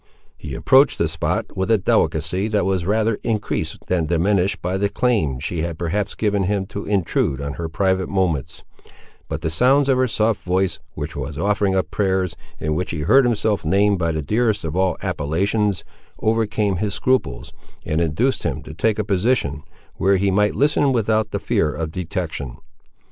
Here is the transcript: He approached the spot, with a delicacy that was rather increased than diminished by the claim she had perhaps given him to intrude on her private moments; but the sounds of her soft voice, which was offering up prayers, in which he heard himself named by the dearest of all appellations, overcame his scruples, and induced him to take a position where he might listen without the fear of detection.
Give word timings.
He 0.35 0.55
approached 0.55 0.97
the 0.97 1.07
spot, 1.07 1.55
with 1.55 1.69
a 1.69 1.77
delicacy 1.77 2.47
that 2.47 2.65
was 2.65 2.87
rather 2.87 3.19
increased 3.23 3.85
than 3.85 4.07
diminished 4.07 4.59
by 4.59 4.79
the 4.79 4.89
claim 4.89 5.37
she 5.39 5.61
had 5.61 5.77
perhaps 5.77 6.15
given 6.15 6.45
him 6.45 6.65
to 6.73 6.85
intrude 6.87 7.39
on 7.39 7.53
her 7.53 7.69
private 7.69 8.09
moments; 8.09 8.63
but 9.29 9.41
the 9.41 9.51
sounds 9.51 9.87
of 9.87 9.99
her 9.99 10.07
soft 10.07 10.41
voice, 10.41 10.79
which 10.95 11.15
was 11.15 11.37
offering 11.37 11.75
up 11.75 11.91
prayers, 11.91 12.35
in 12.59 12.73
which 12.73 12.89
he 12.89 13.01
heard 13.01 13.25
himself 13.25 13.63
named 13.63 13.99
by 13.99 14.11
the 14.11 14.23
dearest 14.23 14.65
of 14.65 14.75
all 14.75 14.97
appellations, 15.03 15.83
overcame 16.19 16.77
his 16.77 16.95
scruples, 16.95 17.53
and 17.85 18.01
induced 18.01 18.41
him 18.41 18.63
to 18.63 18.73
take 18.73 18.97
a 18.97 19.03
position 19.03 19.61
where 19.97 20.17
he 20.17 20.31
might 20.31 20.55
listen 20.55 20.91
without 20.91 21.29
the 21.29 21.37
fear 21.37 21.71
of 21.71 21.91
detection. 21.91 22.57